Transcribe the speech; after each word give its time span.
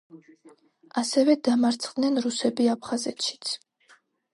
ასევე 1.01 1.37
დამარცხდნენ 1.49 2.21
რუსები 2.27 2.71
აფხაზეთშიც. 2.77 3.59